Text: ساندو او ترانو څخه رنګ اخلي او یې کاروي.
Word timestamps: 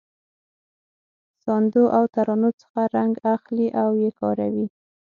ساندو 1.43 1.83
او 1.97 2.03
ترانو 2.15 2.49
څخه 2.61 2.81
رنګ 2.97 3.13
اخلي 3.35 3.67
او 3.81 3.89
یې 4.01 4.09
کاروي. 4.19 4.67